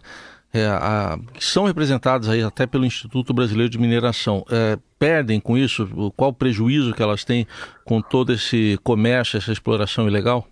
é, 0.56 0.68
a, 0.68 1.20
que 1.34 1.44
são 1.44 1.66
representadas 1.66 2.30
aí 2.30 2.42
até 2.42 2.66
pelo 2.66 2.86
Instituto 2.86 3.34
Brasileiro 3.34 3.70
de 3.70 3.78
Mineração, 3.78 4.46
é, 4.50 4.80
perdem 4.98 5.40
com 5.40 5.58
isso? 5.58 5.86
Qual 6.16 6.30
o 6.30 6.34
prejuízo 6.34 6.94
que 6.94 7.04
elas 7.04 7.26
têm 7.26 7.46
com 7.84 8.02
todo 8.02 8.32
esse 8.32 8.80
comércio, 8.82 9.38
essa 9.38 9.52
exploração 9.52 10.08
ilegal? 10.08 10.48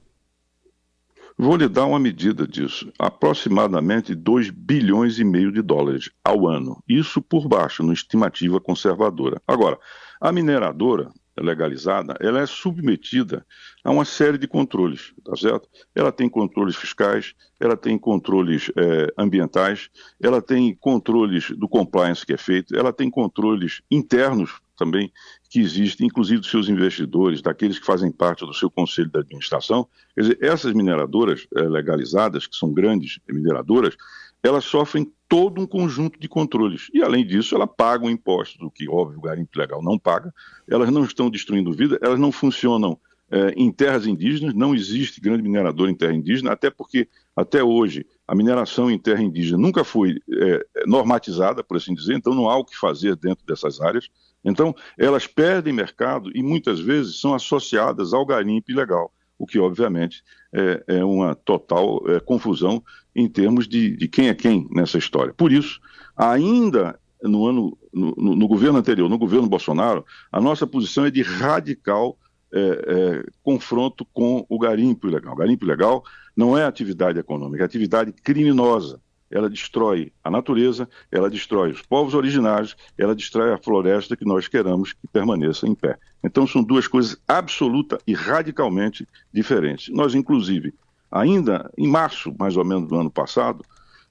Vou 1.38 1.55
lhe 1.55 1.67
dar 1.67 1.86
uma 1.86 2.00
medida 2.00 2.45
disso. 2.45 2.91
Aproximadamente 3.00 4.13
2 4.13 4.50
bilhões 4.51 5.17
e 5.17 5.24
meio 5.24 5.51
de 5.51 5.62
dólares 5.62 6.10
ao 6.24 6.48
ano. 6.48 6.83
Isso 6.88 7.22
por 7.22 7.48
baixo, 7.48 7.81
numa 7.81 7.93
estimativa 7.93 8.60
conservadora. 8.60 9.41
Agora, 9.48 9.79
a 10.22 10.31
mineradora, 10.31 11.10
legalizada, 11.41 12.15
ela 12.19 12.41
é 12.41 12.45
submetida 12.45 13.45
a 13.83 13.91
uma 13.91 14.05
série 14.05 14.37
de 14.37 14.47
controles, 14.47 15.13
tá 15.23 15.35
certo? 15.35 15.67
Ela 15.95 16.11
tem 16.11 16.29
controles 16.29 16.75
fiscais, 16.75 17.33
ela 17.59 17.75
tem 17.75 17.97
controles 17.97 18.71
é, 18.77 19.13
ambientais, 19.17 19.89
ela 20.21 20.41
tem 20.41 20.75
controles 20.75 21.49
do 21.51 21.67
compliance 21.67 22.25
que 22.25 22.33
é 22.33 22.37
feito, 22.37 22.75
ela 22.75 22.93
tem 22.93 23.09
controles 23.09 23.81
internos 23.89 24.61
também 24.77 25.11
que 25.49 25.59
existe, 25.59 26.03
inclusive 26.03 26.41
dos 26.41 26.49
seus 26.49 26.67
investidores, 26.67 27.41
daqueles 27.41 27.79
que 27.79 27.85
fazem 27.85 28.11
parte 28.11 28.45
do 28.45 28.53
seu 28.53 28.69
conselho 28.69 29.09
de 29.09 29.19
administração. 29.19 29.87
Quer 30.15 30.21
dizer, 30.21 30.37
essas 30.41 30.73
mineradoras 30.73 31.47
eh, 31.55 31.61
legalizadas, 31.61 32.47
que 32.47 32.55
são 32.55 32.73
grandes 32.73 33.19
mineradoras, 33.29 33.95
elas 34.43 34.65
sofrem 34.65 35.09
todo 35.27 35.62
um 35.62 35.65
conjunto 35.65 36.19
de 36.19 36.27
controles. 36.27 36.89
E, 36.93 37.01
além 37.01 37.25
disso, 37.25 37.55
elas 37.55 37.69
pagam 37.75 38.09
impostos, 38.09 38.62
o 38.62 38.69
que, 38.69 38.89
óbvio, 38.89 39.17
o 39.17 39.21
garimpo 39.21 39.57
legal 39.57 39.81
não 39.81 39.97
paga. 39.97 40.33
Elas 40.69 40.91
não 40.91 41.05
estão 41.05 41.29
destruindo 41.29 41.71
vida, 41.71 41.97
elas 42.01 42.19
não 42.19 42.31
funcionam 42.31 43.00
é, 43.31 43.53
em 43.55 43.71
terras 43.71 44.05
indígenas, 44.05 44.53
não 44.53 44.75
existe 44.75 45.21
grande 45.21 45.41
minerador 45.41 45.89
em 45.89 45.95
terra 45.95 46.13
indígena, 46.13 46.51
até 46.51 46.69
porque, 46.69 47.07
até 47.35 47.63
hoje, 47.63 48.05
a 48.27 48.35
mineração 48.35 48.91
em 48.91 49.00
terra 49.00 49.23
indígena 49.23 49.57
nunca 49.57 49.83
foi 49.83 50.19
é, 50.29 50.65
normatizada, 50.85 51.63
por 51.63 51.77
assim 51.77 51.95
dizer, 51.95 52.13
então 52.13 52.35
não 52.35 52.50
há 52.50 52.57
o 52.57 52.65
que 52.65 52.77
fazer 52.77 53.15
dentro 53.15 53.45
dessas 53.45 53.79
áreas. 53.79 54.09
Então, 54.43 54.75
elas 55.00 55.25
perdem 55.25 55.71
mercado 55.73 56.29
e 56.35 56.43
muitas 56.43 56.81
vezes 56.81 57.19
são 57.19 57.33
associadas 57.33 58.13
ao 58.13 58.25
garimpo 58.25 58.69
ilegal 58.69 59.12
o 59.38 59.45
que 59.45 59.59
obviamente 59.59 60.23
é, 60.53 60.83
é 60.88 61.03
uma 61.03 61.35
total 61.35 62.01
é, 62.07 62.19
confusão 62.19 62.81
em 63.15 63.27
termos 63.27 63.67
de, 63.67 63.96
de, 63.96 64.08
quem 64.08 64.29
é 64.29 64.34
quem 64.34 64.67
nessa 64.72 64.98
história. 64.98 65.34
Por 65.34 65.51
isso, 65.51 65.79
ainda 66.15 67.00
no 67.22 67.48
ano 67.48 67.77
no, 67.93 68.13
no, 68.15 68.48
governo 68.48 68.79
anterior, 68.79 69.10
no 69.10 69.17
governo 69.17 69.48
Bolsonaro, 69.48 70.05
a 70.32 70.41
nossa 70.41 70.65
posição 70.67 71.05
é 71.05 71.12
de 71.12 71.22
radical 71.22 72.17
é, 72.51 72.60
é, 72.60 73.24
confronto 73.41 74.05
com 74.13 74.46
o 74.50 74.60
garimpo 74.60 75.08
ilegal. 75.08 75.34
O 75.34 75.38
garimpo 75.38 75.63
ilegal 75.63 76.03
não 76.36 76.58
é 76.58 76.65
atividade 76.65 77.20
econômica, 77.20 77.63
é 77.63 77.65
atividade 77.65 78.12
criminosa 78.12 79.00
ela 79.34 79.50
destrói 79.50 80.13
a 80.24 80.29
natureza, 80.29 80.88
ela 81.12 81.29
destrói 81.29 81.72
os 81.72 81.82
povos 81.82 82.13
originários, 82.13 82.75
ela 82.96 83.15
destrói 83.15 83.51
a 83.51 83.58
floresta 83.58 84.15
que 84.15 84.25
nós 84.25 84.48
queremos 84.48 84.93
que 84.93 85.08
permaneça 85.12 85.67
em 85.67 85.74
pé. 85.74 85.98
Então 86.24 86.46
são 86.46 86.63
duas 86.63 86.88
coisas 86.88 87.17
absoluta 87.27 87.98
e 88.05 88.13
radicalmente 88.13 89.08
diferentes. 89.34 89.89
Nós, 89.89 90.13
inclusive, 90.13 90.74
ainda 91.13 91.72
em 91.77 91.88
março, 91.88 92.34
mais 92.38 92.58
ou 92.58 92.65
menos 92.65 92.89
do 92.89 92.96
ano 92.96 93.12
passado, 93.12 93.63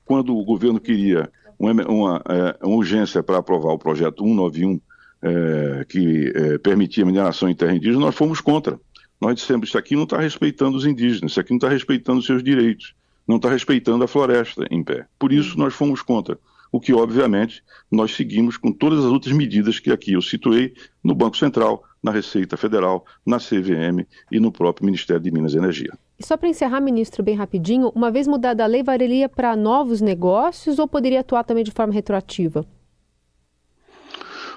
quando 0.04 0.36
o 0.36 0.44
governo 0.44 0.80
queria 0.80 1.30
uma, 1.58 1.72
uma, 1.86 2.22
é, 2.28 2.66
uma 2.66 2.76
urgência 2.76 3.22
para 3.22 3.38
aprovar 3.38 3.72
o 3.72 3.78
projeto 3.78 4.24
191, 4.24 4.80
é, 5.24 5.84
que 5.88 6.32
é, 6.34 6.58
permitia 6.58 7.04
mineração 7.04 7.48
em 7.48 7.54
terra 7.54 7.74
indígena, 7.74 8.00
nós 8.00 8.14
fomos 8.14 8.40
contra. 8.40 8.78
Nós 9.20 9.36
dissemos, 9.36 9.68
isso 9.68 9.78
aqui 9.78 9.94
não 9.94 10.04
está 10.04 10.18
respeitando 10.18 10.76
os 10.76 10.84
indígenas, 10.84 11.32
isso 11.32 11.40
aqui 11.40 11.50
não 11.50 11.58
está 11.58 11.68
respeitando 11.68 12.18
os 12.18 12.26
seus 12.26 12.42
direitos 12.42 12.94
não 13.26 13.36
está 13.36 13.50
respeitando 13.50 14.04
a 14.04 14.08
floresta 14.08 14.66
em 14.70 14.82
pé. 14.82 15.06
Por 15.18 15.32
isso, 15.32 15.58
nós 15.58 15.74
fomos 15.74 16.02
contra. 16.02 16.38
O 16.70 16.80
que, 16.80 16.92
obviamente, 16.92 17.62
nós 17.90 18.14
seguimos 18.14 18.56
com 18.56 18.72
todas 18.72 19.00
as 19.00 19.10
outras 19.10 19.34
medidas 19.34 19.78
que 19.78 19.90
aqui 19.90 20.14
eu 20.14 20.22
situei 20.22 20.74
no 21.04 21.14
Banco 21.14 21.36
Central, 21.36 21.84
na 22.02 22.10
Receita 22.10 22.56
Federal, 22.56 23.04
na 23.24 23.38
CVM 23.38 24.06
e 24.30 24.40
no 24.40 24.50
próprio 24.50 24.86
Ministério 24.86 25.22
de 25.22 25.30
Minas 25.30 25.54
e 25.54 25.58
Energia. 25.58 25.92
E 26.22 26.24
só 26.24 26.36
para 26.36 26.48
encerrar, 26.48 26.80
ministro, 26.80 27.20
bem 27.20 27.34
rapidinho, 27.34 27.90
uma 27.96 28.08
vez 28.08 28.28
mudada 28.28 28.62
a 28.62 28.66
lei, 28.68 28.80
valeria 28.80 29.28
para 29.28 29.56
novos 29.56 30.00
negócios 30.00 30.78
ou 30.78 30.86
poderia 30.86 31.18
atuar 31.18 31.42
também 31.42 31.64
de 31.64 31.72
forma 31.72 31.92
retroativa? 31.92 32.64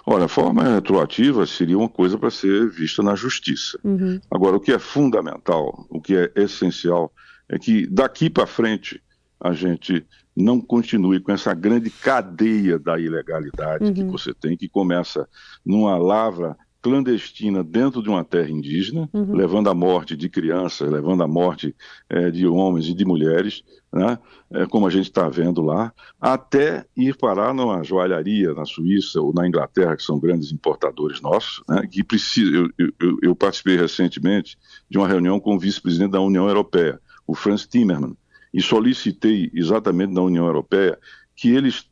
Olha, 0.06 0.26
a 0.26 0.28
forma 0.28 0.62
retroativa 0.62 1.44
seria 1.48 1.76
uma 1.76 1.90
coisa 1.90 2.20
para 2.20 2.30
ser 2.30 2.70
vista 2.70 3.02
na 3.02 3.16
justiça. 3.16 3.80
Uhum. 3.84 4.22
Agora, 4.30 4.58
o 4.58 4.60
que 4.60 4.72
é 4.72 4.78
fundamental, 4.78 5.88
o 5.90 6.00
que 6.00 6.16
é 6.16 6.32
essencial, 6.36 7.12
é 7.50 7.58
que 7.58 7.88
daqui 7.88 8.30
para 8.30 8.46
frente 8.46 9.02
a 9.40 9.52
gente 9.52 10.06
não 10.38 10.62
continue 10.62 11.20
com 11.20 11.32
essa 11.32 11.52
grande 11.56 11.90
cadeia 11.90 12.78
da 12.78 13.00
ilegalidade 13.00 13.86
uhum. 13.86 13.94
que 13.94 14.04
você 14.04 14.36
tem, 14.36 14.56
que 14.56 14.70
começa 14.70 15.28
numa 15.66 15.98
lavra 15.98 16.56
clandestina 16.86 17.64
dentro 17.64 18.04
de 18.04 18.10
uma 18.10 18.24
terra 18.24 18.52
indígena, 18.52 19.10
uhum. 19.12 19.36
levando 19.36 19.72
à 19.72 19.74
morte 19.74 20.16
de 20.16 20.30
crianças, 20.30 20.88
levando 20.88 21.24
à 21.24 21.28
morte 21.28 21.76
é, 22.08 22.30
de 22.30 22.46
homens 22.46 22.88
e 22.88 22.94
de 22.94 23.04
mulheres, 23.04 23.64
né, 23.92 24.20
é, 24.52 24.68
como 24.68 24.86
a 24.86 24.92
gente 24.92 25.06
está 25.06 25.28
vendo 25.28 25.64
lá, 25.64 25.92
até 26.22 26.86
ir 26.96 27.18
parar 27.18 27.56
numa 27.56 27.84
joalharia 27.84 28.54
na 28.54 28.66
Suíça 28.66 29.20
ou 29.20 29.34
na 29.34 29.48
Inglaterra, 29.48 29.98
que 29.98 30.04
são 30.04 30.20
grandes 30.20 30.52
importadores 30.52 31.20
nossos, 31.22 31.64
né, 31.68 31.88
que 31.90 32.04
precisa. 32.04 32.56
Eu, 32.56 32.70
eu, 32.78 33.18
eu 33.24 33.36
participei 33.36 33.78
recentemente 33.78 34.56
de 34.88 35.00
uma 35.00 35.08
reunião 35.08 35.40
com 35.40 35.56
o 35.56 35.60
vice-presidente 35.60 36.12
da 36.12 36.22
União 36.22 36.48
Europeia 36.48 37.02
o 37.26 37.34
Franz 37.34 37.66
Timmermans, 37.66 38.16
e 38.54 38.62
solicitei 38.62 39.50
exatamente 39.56 40.14
na 40.14 40.22
União 40.22 40.46
Europeia 40.46 41.00
que 41.36 41.50
eles 41.50 41.90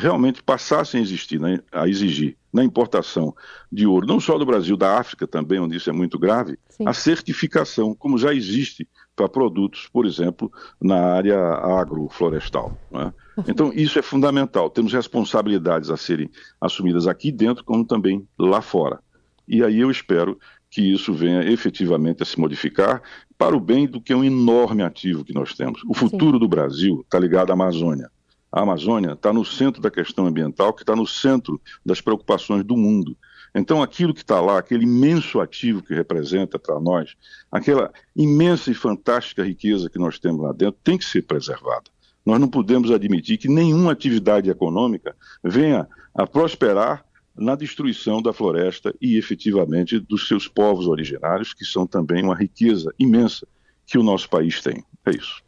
realmente 0.00 0.42
passassem 0.42 1.00
a, 1.00 1.02
existir, 1.02 1.40
né, 1.40 1.60
a 1.70 1.88
exigir 1.88 2.36
na 2.52 2.64
importação 2.64 3.34
de 3.70 3.86
ouro, 3.86 4.06
não 4.06 4.18
só 4.18 4.36
do 4.36 4.44
Brasil, 4.44 4.76
da 4.76 4.98
África 4.98 5.26
também, 5.26 5.60
onde 5.60 5.76
isso 5.76 5.88
é 5.88 5.92
muito 5.92 6.18
grave, 6.18 6.58
Sim. 6.68 6.84
a 6.86 6.92
certificação, 6.92 7.94
como 7.94 8.18
já 8.18 8.34
existe 8.34 8.88
para 9.14 9.28
produtos, 9.28 9.88
por 9.92 10.06
exemplo, 10.06 10.50
na 10.80 11.14
área 11.14 11.38
agroflorestal. 11.38 12.76
Né? 12.90 13.12
Então, 13.46 13.72
isso 13.74 13.98
é 13.98 14.02
fundamental. 14.02 14.70
Temos 14.70 14.92
responsabilidades 14.92 15.90
a 15.90 15.96
serem 15.96 16.30
assumidas 16.60 17.06
aqui 17.06 17.30
dentro, 17.30 17.64
como 17.64 17.84
também 17.84 18.26
lá 18.38 18.60
fora. 18.60 18.98
E 19.46 19.62
aí 19.62 19.80
eu 19.80 19.90
espero 19.90 20.38
que 20.70 20.80
isso 20.80 21.12
venha 21.12 21.42
efetivamente 21.42 22.22
a 22.22 22.26
se 22.26 22.38
modificar 22.38 23.02
para 23.36 23.56
o 23.56 23.60
bem 23.60 23.86
do 23.86 24.00
que 24.00 24.12
é 24.12 24.16
um 24.16 24.24
enorme 24.24 24.82
ativo 24.82 25.24
que 25.24 25.34
nós 25.34 25.54
temos. 25.54 25.82
O 25.88 25.94
futuro 25.94 26.34
Sim. 26.34 26.38
do 26.38 26.48
Brasil 26.48 27.00
está 27.04 27.18
ligado 27.18 27.50
à 27.50 27.54
Amazônia. 27.54 28.10
A 28.52 28.62
Amazônia 28.62 29.12
está 29.12 29.32
no 29.32 29.44
centro 29.44 29.80
da 29.80 29.90
questão 29.90 30.26
ambiental, 30.26 30.72
que 30.72 30.82
está 30.82 30.96
no 30.96 31.06
centro 31.06 31.60
das 31.84 32.00
preocupações 32.00 32.64
do 32.64 32.76
mundo. 32.76 33.16
Então, 33.54 33.82
aquilo 33.82 34.14
que 34.14 34.20
está 34.20 34.40
lá, 34.40 34.58
aquele 34.58 34.84
imenso 34.84 35.40
ativo 35.40 35.82
que 35.82 35.94
representa 35.94 36.58
para 36.58 36.78
nós, 36.80 37.14
aquela 37.50 37.92
imensa 38.14 38.70
e 38.70 38.74
fantástica 38.74 39.44
riqueza 39.44 39.90
que 39.90 39.98
nós 39.98 40.18
temos 40.18 40.42
lá 40.42 40.52
dentro, 40.52 40.80
tem 40.82 40.98
que 40.98 41.04
ser 41.04 41.22
preservada. 41.22 41.90
Nós 42.24 42.40
não 42.40 42.48
podemos 42.48 42.90
admitir 42.90 43.38
que 43.38 43.48
nenhuma 43.48 43.92
atividade 43.92 44.50
econômica 44.50 45.16
venha 45.42 45.88
a 46.14 46.26
prosperar 46.26 47.04
na 47.36 47.54
destruição 47.54 48.20
da 48.20 48.32
floresta 48.32 48.94
e 49.00 49.16
efetivamente 49.16 49.98
dos 49.98 50.28
seus 50.28 50.46
povos 50.46 50.86
originários, 50.86 51.54
que 51.54 51.64
são 51.64 51.86
também 51.86 52.22
uma 52.22 52.36
riqueza 52.36 52.92
imensa 52.98 53.46
que 53.86 53.96
o 53.96 54.02
nosso 54.02 54.28
país 54.28 54.60
tem. 54.60 54.84
É 55.06 55.10
isso. 55.10 55.42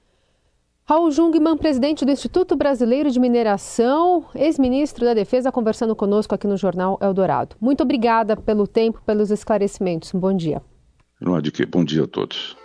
Raul 0.84 1.12
Jungmann, 1.12 1.56
presidente 1.56 2.04
do 2.04 2.10
Instituto 2.10 2.56
Brasileiro 2.56 3.08
de 3.08 3.20
Mineração, 3.20 4.24
ex-ministro 4.34 5.04
da 5.04 5.14
Defesa, 5.14 5.52
conversando 5.52 5.94
conosco 5.94 6.34
aqui 6.34 6.46
no 6.48 6.56
Jornal 6.56 6.98
Eldorado. 7.00 7.54
Muito 7.60 7.84
obrigada 7.84 8.36
pelo 8.36 8.66
tempo, 8.66 9.00
pelos 9.06 9.30
esclarecimentos. 9.30 10.10
Bom 10.10 10.36
dia. 10.36 10.60
Não 11.20 11.36
há 11.36 11.40
de 11.40 11.52
quê. 11.52 11.64
Bom 11.64 11.84
dia 11.84 12.02
a 12.02 12.08
todos. 12.08 12.56